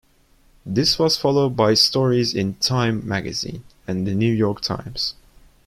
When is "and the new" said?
3.87-4.33